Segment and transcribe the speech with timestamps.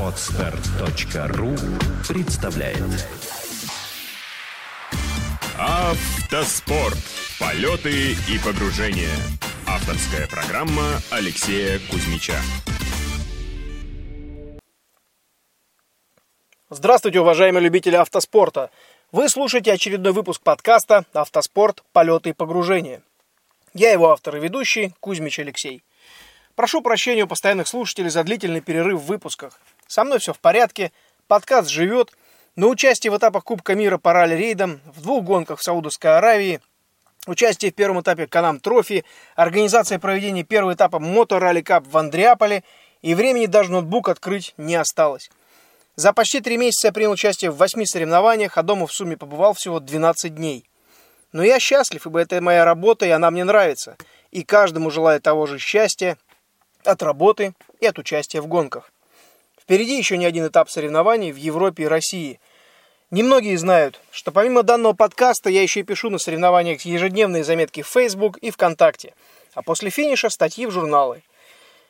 [0.00, 1.54] Отстар.ру
[2.08, 3.06] представляет
[5.58, 6.96] Автоспорт.
[7.38, 9.14] Полеты и погружения.
[9.66, 12.40] Авторская программа Алексея Кузьмича.
[16.70, 18.70] Здравствуйте, уважаемые любители автоспорта!
[19.12, 21.84] Вы слушаете очередной выпуск подкаста «Автоспорт.
[21.92, 23.02] Полеты и погружения».
[23.74, 25.82] Я его автор и ведущий Кузьмич Алексей.
[26.60, 29.58] Прошу прощения у постоянных слушателей за длительный перерыв в выпусках.
[29.86, 30.92] Со мной все в порядке,
[31.26, 32.12] подкаст живет,
[32.54, 36.60] но участие в этапах Кубка мира по ралли-рейдам, в двух гонках в Саудовской Аравии,
[37.26, 39.06] участие в первом этапе Канам Трофи,
[39.36, 42.62] организация проведения первого этапа Мото Ралли Кап в Андреаполе
[43.00, 45.30] и времени даже ноутбук открыть не осталось.
[45.96, 49.54] За почти три месяца я принял участие в восьми соревнованиях, а дома в сумме побывал
[49.54, 50.66] всего 12 дней.
[51.32, 53.96] Но я счастлив, ибо это моя работа, и она мне нравится.
[54.30, 56.18] И каждому желаю того же счастья
[56.84, 58.92] от работы и от участия в гонках.
[59.60, 62.40] Впереди еще не один этап соревнований в Европе и России.
[63.10, 67.88] Немногие знают, что помимо данного подкаста я еще и пишу на соревнованиях ежедневные заметки в
[67.88, 69.14] Facebook и ВКонтакте,
[69.54, 71.22] а после финиша статьи в журналы.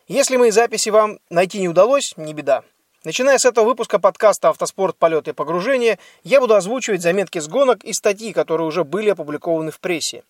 [0.09, 2.65] Если мои записи вам найти не удалось, не беда.
[3.05, 4.97] Начиная с этого выпуска подкаста «Автоспорт.
[4.97, 9.71] Полеты и погружения» я буду озвучивать заметки с гонок и статьи, которые уже были опубликованы
[9.71, 10.23] в прессе.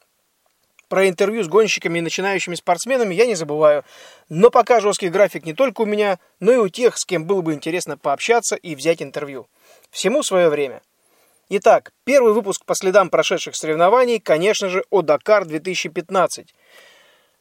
[0.91, 3.85] Про интервью с гонщиками и начинающими спортсменами я не забываю.
[4.29, 7.43] Но пока жесткий график не только у меня, но и у тех, с кем было
[7.43, 9.47] бы интересно пообщаться и взять интервью.
[9.93, 10.83] Всему свое время.
[11.49, 16.53] Итак, первый выпуск по следам прошедших соревнований, конечно же, о Дакар 2015.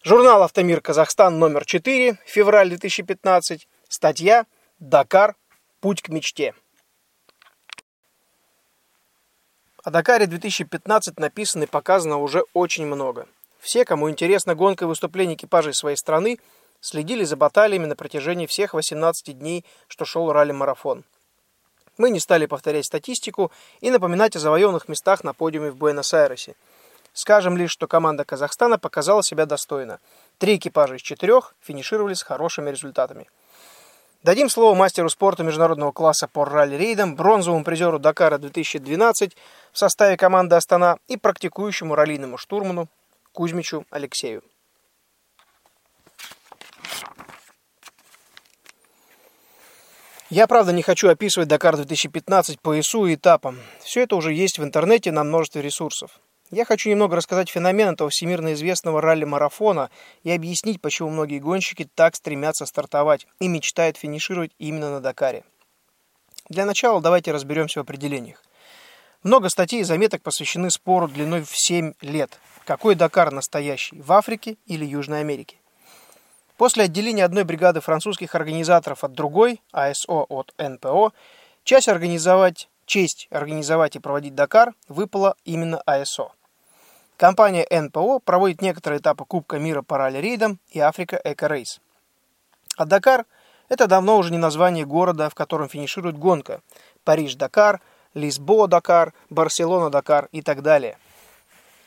[0.04, 3.68] Журнал «Автомир Казахстан» номер 4, февраль 2015.
[3.88, 4.46] Статья–
[4.80, 5.36] Дакар.
[5.82, 6.54] Путь к мечте.
[9.84, 13.28] О Дакаре 2015 написано и показано уже очень много.
[13.60, 16.40] Все, кому интересна гонка и выступление экипажей своей страны,
[16.82, 21.04] следили за баталиями на протяжении всех 18 дней, что шел ралли-марафон.
[21.98, 23.52] Мы не стали повторять статистику
[23.82, 26.56] и напоминать о завоеванных местах на подиуме в Буэнос-Айресе.
[27.14, 30.00] Скажем лишь, что команда Казахстана показала себя достойно.
[30.38, 33.28] Три экипажа из четырех финишировали с хорошими результатами–
[34.22, 39.38] Дадим слово мастеру спорта международного класса по ралли-рейдам, бронзовому призеру Дакара 2012
[39.72, 42.90] в составе команды «Астана» и практикующему раллийному штурману
[43.40, 44.44] Кузьмичу Алексею.
[50.30, 53.58] Я, правда, не хочу описывать Дакар 2015 по ИСУ и этапам.
[53.80, 56.20] Все это уже есть в интернете на множестве ресурсов.
[56.52, 59.90] Я хочу немного рассказать феномен этого всемирно известного ралли-марафона
[60.24, 65.46] и объяснить, почему многие гонщики так стремятся стартовать и мечтают финишировать именно на Дакаре.
[66.50, 68.44] Для начала давайте разберемся в определениях.
[69.24, 72.40] Много статей и заметок посвящены спору длиной в 7 лет.
[72.66, 75.58] Какой Дакар настоящий, в Африке или Южной Америке?
[76.56, 81.12] После отделения одной бригады французских организаторов от другой, АСО от НПО,
[81.66, 86.32] часть организовать, честь организовать и проводить Дакар выпала именно АСО.
[87.18, 91.82] Компания НПО проводит некоторые этапы Кубка мира по ралли-рейдам и Африка Эко-рейс.
[92.78, 93.26] А Дакар–
[93.68, 96.62] это давно уже не название города, в котором финиширует гонка.
[97.04, 97.82] Париж-Дакар,
[98.14, 100.98] Лисбоа-Дакар, Барселона-Дакар и так далее.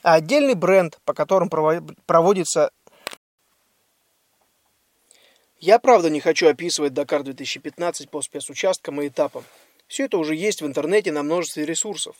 [0.02, 1.50] А отдельный бренд, по которому
[2.06, 2.70] проводится...
[5.58, 9.44] Я правда не хочу описывать Дакар 2015 по спецучасткам и этапам.
[9.86, 12.16] Все это уже есть в интернете на множестве ресурсов.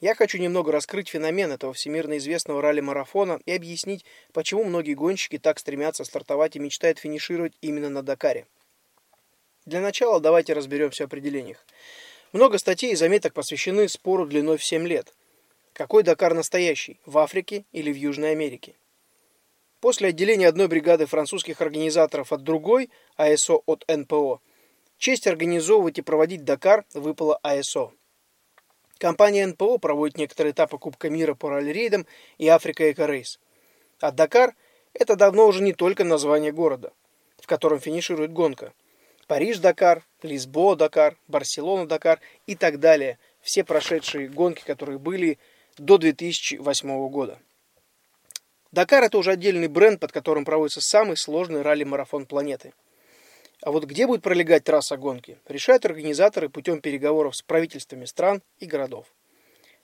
[0.00, 5.58] Я хочу немного раскрыть феномен этого всемирно известного ралли-марафона и объяснить, почему многие гонщики так
[5.58, 8.46] стремятся стартовать и мечтают финишировать именно на Дакаре.
[9.66, 11.66] Для начала давайте разберемся в определениях.
[12.32, 15.14] Много статей и заметок посвящены спору длиной в 7 лет.
[15.72, 18.74] Какой Дакар настоящий, в Африке или в Южной Америке?
[19.80, 24.40] После отделения одной бригады французских организаторов от другой, АСО от НПО,
[24.98, 27.92] честь организовывать и проводить Дакар выпала АСО.
[28.98, 32.06] Компания НПО проводит некоторые этапы Кубка мира по ралли-рейдам
[32.36, 33.38] и Африка Эко-рейс.
[34.00, 34.54] А Дакар–
[34.92, 36.92] это давно уже не только название города,
[37.40, 38.74] в котором финиширует гонка.
[39.28, 43.18] Париж-Дакар, Лисбоа-Дакар, Барселона-Дакар и так далее.
[43.40, 45.38] Все прошедшие гонки, которые были
[45.78, 47.38] до 2008 года.
[48.72, 52.74] Дакар– это уже отдельный бренд, под которым проводится самый сложный ралли-марафон планеты–
[53.60, 58.66] а вот где будет пролегать трасса гонки, решают организаторы путем переговоров с правительствами стран и
[58.66, 59.06] городов.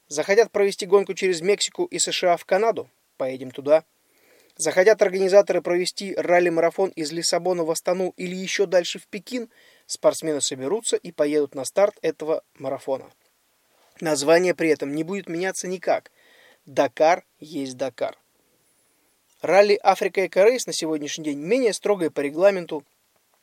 [0.06, 2.88] Захотят провести гонку через Мексику и США в Канаду?
[3.17, 3.85] Поедем туда.
[4.56, 9.51] Захотят организаторы провести ралли-марафон из Лиссабона в Астану или еще дальше в Пекин?
[9.87, 13.11] Спортсмены соберутся и поедут на старт этого марафона.
[14.01, 16.12] Название при этом не будет меняться никак.
[16.67, 18.17] Дакар есть Дакар.
[19.43, 22.85] Ралли Африка Эко Рейс на сегодняшний день менее строгое по регламенту,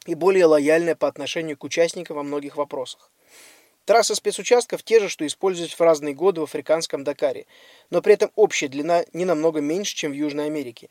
[0.06, 3.12] и более лояльная по отношению к участникам во многих вопросах.
[3.86, 7.46] Трассы спецучастков те же, что используются в разные годы в африканском Дакаре,
[7.90, 10.90] но при этом общая длина не намного меньше, чем в Южной Америке.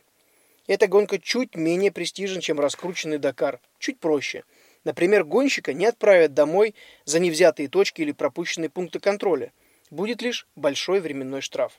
[0.71, 4.45] Эта гонка чуть менее престижна, чем раскрученный Дакар, чуть проще.
[4.85, 9.53] Например, гонщика не отправят домой за невзятые точки или пропущенные пункты контроля.
[9.91, 11.73] Будет лишь большой временной штраф.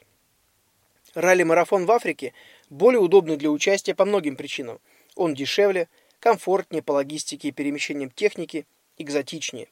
[1.14, 2.34] Ралли-марафон в Африке
[2.70, 4.82] более удобный для участия по многим причинам.
[5.16, 5.88] Он дешевле,
[6.20, 8.66] комфортнее по логистике и перемещениям техники,
[8.98, 9.70] экзотичнее.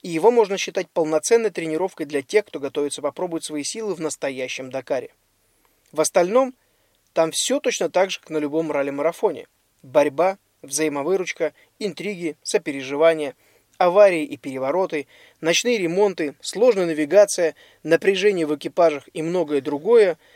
[0.00, 4.70] И его можно считать полноценной тренировкой для тех, кто готовится попробовать свои силы в настоящем
[4.70, 5.10] Дакаре.
[5.92, 6.54] В остальном,
[7.12, 9.46] там все точно так же, как на любом ралли-марафоне.
[9.82, 13.34] Борьба, взаимовыручка, интриги, сопереживание,
[13.78, 15.06] аварии и перевороты,
[15.40, 20.18] ночные ремонты, сложная навигация, напряжение в экипажах и многое другое–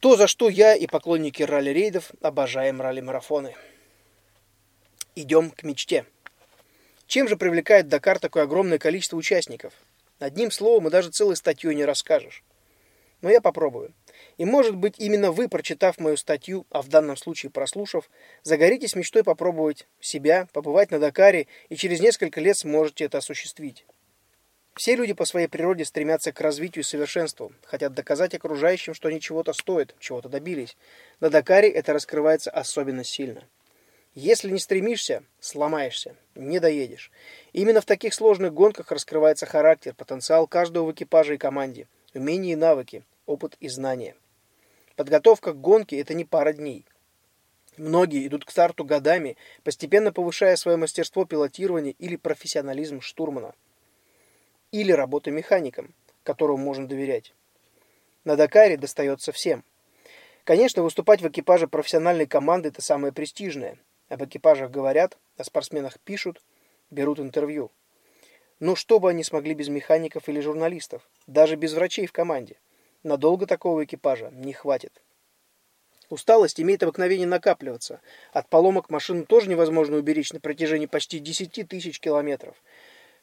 [0.00, 3.54] то, за что я и поклонники ралли-рейдов обожаем ралли-марафоны.
[5.14, 6.06] Идем к мечте.
[7.06, 9.74] Чем же привлекает Дакар такое огромное количество участников?
[10.18, 12.42] Одним словом, и даже целой статьей не расскажешь.
[13.20, 13.92] Но я попробую.
[14.40, 18.08] И может быть именно вы, прочитав мою статью, а в данном случае прослушав,
[18.42, 23.84] загоритесь мечтой попробовать себя, побывать на Дакаре и через несколько лет сможете это осуществить.
[24.74, 29.20] Все люди по своей природе стремятся к развитию и совершенству, хотят доказать окружающим, что они
[29.20, 30.78] чего-то стоят, чего-то добились.
[31.20, 33.46] На Дакаре это раскрывается особенно сильно.
[34.14, 37.10] Если не стремишься, сломаешься, не доедешь.
[37.52, 42.56] Именно в таких сложных гонках раскрывается характер, потенциал каждого в экипаже и команде, умения и
[42.56, 44.16] навыки, опыт и знания.
[45.00, 46.84] Подготовка к гонке– это не пара дней.
[47.78, 53.54] Многие идут к старту годами, постепенно повышая свое мастерство пилотирования или профессионализм штурмана.
[54.72, 57.32] Или работы механиком, которому можно доверять.
[58.24, 59.64] На Дакаре достается всем.
[60.44, 63.78] Конечно, выступать в экипаже профессиональной команды– это самое престижное–
[64.10, 66.42] об экипажах говорят, о спортсменах пишут,
[66.90, 67.70] берут интервью.
[68.58, 72.58] Но что бы они смогли без механиков или журналистов, даже без врачей в команде?
[73.02, 75.02] Надолго такого экипажа не хватит.
[76.10, 78.00] Усталость имеет обыкновение накапливаться.
[78.32, 82.56] От поломок машину тоже невозможно уберечь на протяжении почти 10 тысяч километров.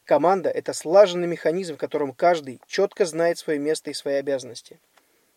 [0.06, 4.80] Команда– это слаженный механизм, в котором каждый четко знает свое место и свои обязанности.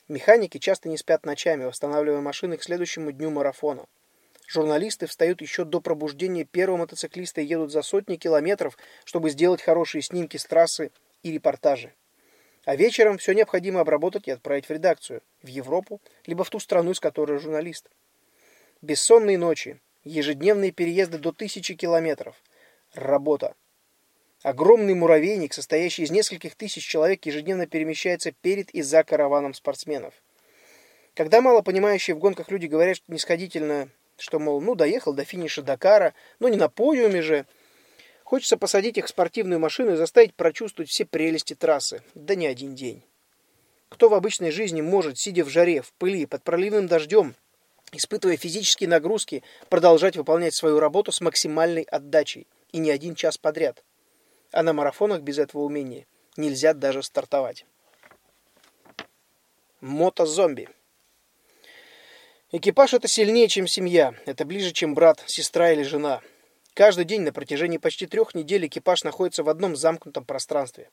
[0.06, 3.86] Механики часто не спят ночами, восстанавливая машины к следующему дню марафона.
[4.46, 10.02] Журналисты встают еще до пробуждения первого мотоциклиста и едут за сотни километров, чтобы сделать хорошие
[10.02, 11.92] снимки с трассы и репортажи.
[12.64, 16.90] А вечером все необходимо обработать и отправить в редакцию, в Европу, либо в ту страну,
[16.92, 17.88] из которой журналист.
[18.82, 22.36] Бессонные ночи, ежедневные переезды до тысячи километров.
[22.94, 23.54] Работа.
[24.42, 30.14] Огромный муравейник, состоящий из нескольких тысяч человек, ежедневно перемещается перед и за караваном спортсменов.
[31.14, 33.90] Когда мало понимающие в гонках люди говорят нисходительно
[34.20, 37.46] что, мол, ну, доехал до финиша Дакара, но не на подиуме же.
[38.30, 42.00] Хочется посадить их в спортивную машину и заставить прочувствовать все прелести трассы.
[42.14, 43.02] Да не один день.
[43.88, 47.34] Кто в обычной жизни может, сидя в жаре, в пыли, под проливным дождем,
[47.90, 53.82] испытывая физические нагрузки, продолжать выполнять свою работу с максимальной отдачей и не один час подряд?
[54.52, 56.06] А на марафонах без этого умения
[56.36, 57.66] нельзя даже стартовать.
[59.80, 60.68] Мотозомби.
[62.52, 66.20] Экипаж– это сильнее, чем семья, это ближе, чем брат, сестра или жена.
[66.74, 70.88] Каждый день на протяжении почти трех недель экипаж находится в одном замкнутом пространстве.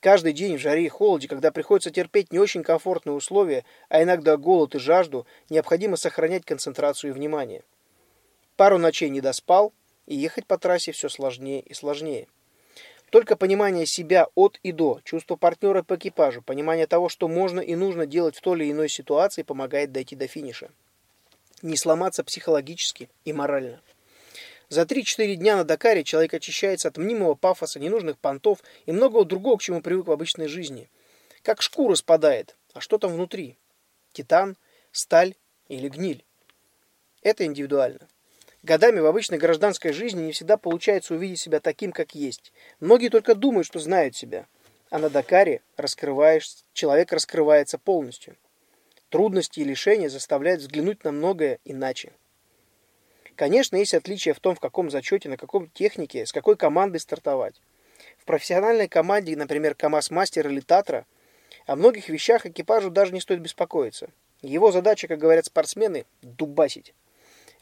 [0.00, 4.36] Каждый день в жаре и холоде, когда приходится терпеть не очень комфортные условия, а иногда
[4.36, 7.62] голод и жажду, необходимо сохранять концентрацию и внимание.
[8.56, 9.72] Пару ночей не доспал,
[10.06, 12.26] и ехать по трассе все сложнее и сложнее.
[13.10, 17.74] Только понимание себя от и до, чувство партнера по экипажу, понимание того, что можно и
[17.74, 20.70] нужно делать в той или иной ситуации, помогает дойти до финиша
[21.62, 23.80] не сломаться психологически и морально.
[24.70, 29.56] За 3-4 дня на Дакаре человек очищается от мнимого пафоса, ненужных понтов и многого другого,
[29.56, 30.88] к чему привык в обычной жизни.
[31.42, 33.58] Как шкура спадает, а что там внутри?
[34.12, 34.56] Титан,
[34.92, 35.34] сталь
[35.66, 36.24] или гниль?
[37.22, 38.06] Это индивидуально.
[38.62, 42.52] Годами в обычной гражданской жизни не всегда получается увидеть себя таким, как есть.
[42.78, 44.46] Многие только думают, что знают себя.
[44.88, 48.36] А на Дакаре раскрываешь, человек раскрывается полностью.
[49.08, 52.12] Трудности и лишения заставляют взглянуть на многое иначе.
[53.40, 57.54] Конечно, есть отличия в том, в каком зачете, на каком технике, с какой командой стартовать.
[58.18, 61.06] В профессиональной команде, например, КАМАЗ-мастер или Татра,
[61.64, 64.10] о многих вещах экипажу даже не стоит беспокоиться.
[64.42, 66.92] Его задача, как говорят спортсмены, дубасить.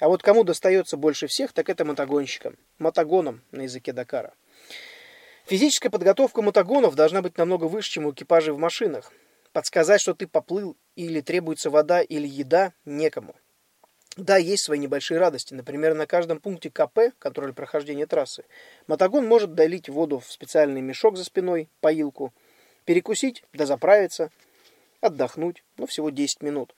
[0.00, 2.56] А вот кому достается больше всех, так это мотогонщикам.
[2.80, 4.34] Мотогонам на языке Дакара.
[5.46, 9.12] Физическая подготовка мотогонов должна быть намного выше, чем у экипажей в машинах.
[9.52, 13.36] Подсказать, что ты поплыл или требуется вода или еда, некому.
[14.18, 15.54] Да, есть свои небольшие радости.
[15.54, 18.42] Например, на каждом пункте КП, контроль прохождения трассы,
[18.88, 22.32] мотогон может долить воду в специальный мешок за спиной, поилку,
[22.84, 24.32] перекусить, дозаправиться,
[25.00, 26.74] отдохнуть, ну, всего 10 минут.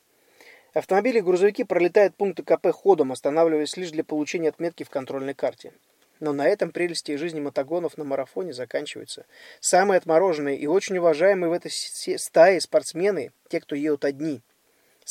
[0.75, 5.73] Автомобили и грузовики пролетают пункты КП ходом, останавливаясь лишь для получения отметки в контрольной карте.
[6.21, 9.25] Но на этом прелести жизни мотогонов на марафоне заканчиваются.
[9.61, 14.43] Самые отмороженные и очень уважаемые в этой стае спортсмены– те, кто едут одни–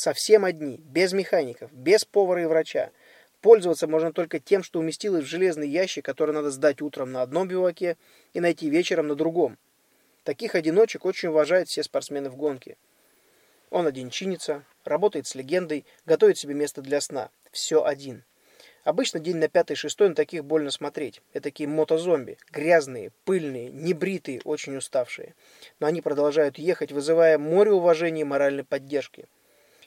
[0.00, 2.90] Совсем одни, без механиков, без повара и врача.
[3.42, 7.48] Пользоваться можно только тем, что уместилось в железный ящик, который надо сдать утром на одном
[7.48, 7.98] биваке
[8.32, 9.58] и найти вечером на другом.
[10.24, 12.78] Таких одиночек очень уважают все спортсмены в гонке.
[13.68, 17.28] Он один чинится, работает с легендой, готовит себе место для сна.
[17.52, 18.24] Все один.
[18.84, 21.20] Обычно день на пятый-шестой на таких больно смотреть.
[21.34, 22.38] Это такие мотозомби.
[22.50, 25.34] Грязные, пыльные, небритые, очень уставшие.
[25.78, 29.28] Но они продолжают ехать, вызывая море уважения и моральной поддержки.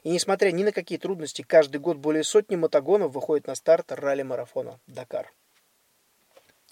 [0.03, 4.79] И несмотря ни на какие трудности, каждый год более сотни мотогонов выходит на старт ралли-марафона
[4.85, 5.33] «Дакар».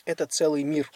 [0.06, 0.92] Это целый мир.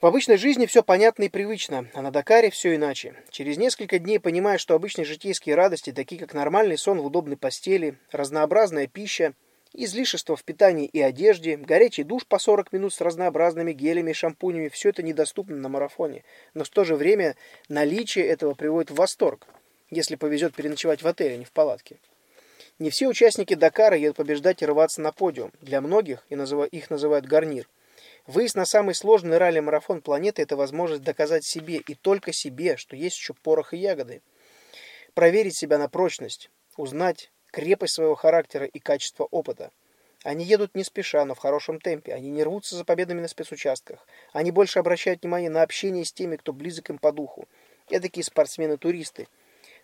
[0.00, 3.14] В обычной жизни все понятно и привычно, а на Дакаре все иначе.
[3.30, 7.98] Через несколько дней понимаешь, что обычные житейские радости, такие как нормальный сон в удобной постели,
[8.10, 9.34] разнообразная пища,
[9.72, 14.68] излишество в питании и одежде, горячий душ по 40 минут с разнообразными гелями и шампунями,
[14.68, 16.24] все это недоступно на марафоне.
[16.54, 17.36] Но в то же время
[17.68, 19.46] наличие этого приводит в восторг
[19.90, 21.98] если повезет переночевать в отеле, а не в палатке.
[22.78, 25.50] Не все участники Дакара едут побеждать и рваться на подиум.
[25.62, 27.68] Для многих, их называют гарнир,
[28.26, 33.16] выезд на самый сложный ралли-марафон планеты– это возможность доказать себе и только себе, что есть
[33.16, 34.20] еще порох и ягоды.
[35.14, 39.70] Проверить себя на прочность, узнать крепость своего характера и качество опыта.
[40.22, 42.12] Они едут не спеша, но в хорошем темпе.
[42.12, 44.06] Они не рвутся за победами на спецучастках.
[44.32, 47.48] Они больше обращают внимание на общение с теми, кто близок им по духу.
[47.88, 49.28] Эдакие спортсмены-туристы–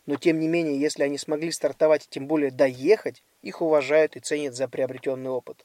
[0.06, 4.54] но тем не менее, если они смогли стартовать тем более доехать, их уважают и ценят
[4.54, 5.64] за приобретенный опыт.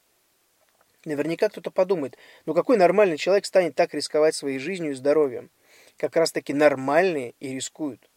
[1.06, 5.50] Наверняка кто-то подумает, ну какой нормальный человек станет так рисковать своей жизнью и здоровьем?
[5.98, 8.10] Как раз таки нормальные и рискуют.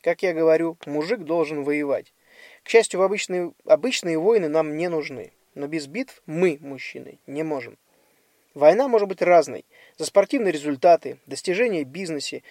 [0.00, 2.12] Как я говорю, мужик должен воевать.
[2.62, 5.32] К счастью, обычные, обычные войны нам не нужны.
[5.54, 7.78] Но без битв мы, мужчины, не можем.
[8.54, 9.64] Война может быть разной.
[9.98, 12.42] За спортивные результаты, достижения в бизнесе,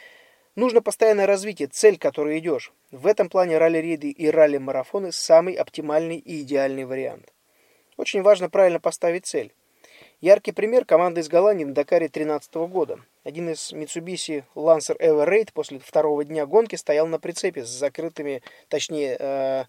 [0.55, 2.71] Нужно постоянное развитие, цель, к которой идешь.
[2.91, 7.33] В этом плане ралли-рейды и ралли-марафоны самый оптимальный и идеальный вариант.
[7.97, 9.53] Очень важно правильно поставить цель.
[10.21, 12.99] Яркий пример команды из Голландии на Дакаре 2013 года.
[13.25, 18.41] Один из Mitsubishi Lancer Ever Raid после второго дня гонки стоял на прицепе с закрытыми,
[18.69, 19.65] точнее, э,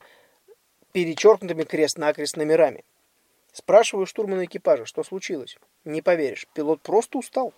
[0.93, 2.85] перечеркнутыми крест-накрест номерами.
[3.53, 5.59] Спрашиваю штурмана экипажа, что случилось.
[5.85, 7.53] Не поверишь, пилот просто устал.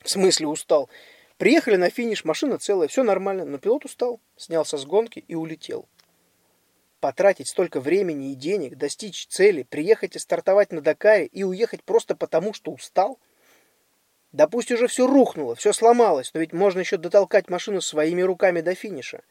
[0.00, 0.88] В смысле устал?
[1.38, 5.86] Приехали на финиш, машина целая, все нормально, но пилот устал, снялся с гонки и улетел.
[7.00, 12.16] Потратить столько времени и денег, достичь цели, приехать и стартовать на Дакаре и уехать просто
[12.16, 13.18] потому, что устал?
[14.32, 18.62] Да пусть уже все рухнуло, все сломалось, но ведь можно еще дотолкать машину своими руками
[18.62, 19.22] до финиша.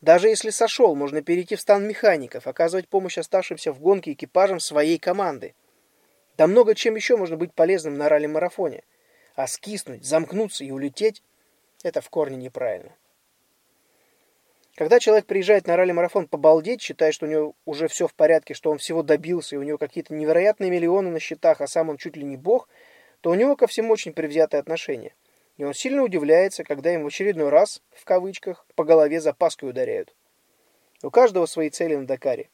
[0.00, 4.98] Даже если сошел, можно перейти в стан механиков, оказывать помощь оставшимся в гонке экипажам своей
[4.98, 5.54] команды.
[6.36, 8.82] Да много чем еще можно быть полезным на ралли-марафоне.
[9.36, 11.22] А скиснуть, замкнуться и улететь
[11.82, 12.92] это в корне неправильно.
[14.74, 18.70] Когда человек приезжает на ралли-марафон побалдеть, считая, что у него уже все в порядке, что
[18.70, 22.16] он всего добился, и у него какие-то невероятные миллионы на счетах, а сам он чуть
[22.16, 22.68] ли не бог,
[23.20, 25.14] то у него ко всему очень привзятое отношение.
[25.58, 30.14] И он сильно удивляется, когда им в очередной раз, в кавычках, по голове запаской ударяют.
[31.02, 32.48] У каждого свои цели на Дакаре.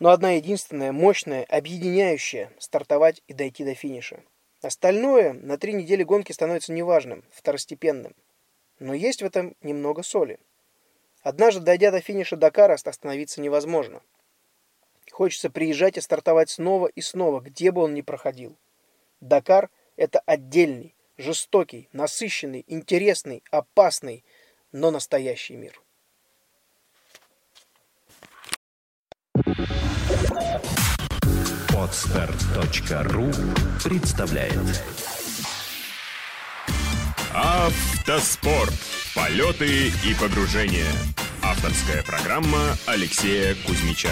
[0.00, 4.22] Но одна единственная, мощная, объединяющая– стартовать и дойти до финиша.
[4.62, 8.14] Остальное на три недели гонки становится неважным, второстепенным.
[8.78, 10.38] Но есть в этом немного соли.
[11.22, 14.02] Однажды, дойдя до финиша Дакара, остановиться невозможно.
[15.10, 18.56] Хочется приезжать и стартовать снова и снова, где бы он ни проходил.
[19.20, 24.24] Дакар– это отдельный, жестокий, насыщенный, интересный, опасный,
[24.72, 25.80] но настоящий мир.
[31.86, 33.30] Отстар.ру
[33.84, 34.58] представляет
[37.32, 38.74] Автоспорт.
[39.14, 40.90] Полеты и погружения.
[41.44, 44.10] Авторская программа Алексея Кузьмича.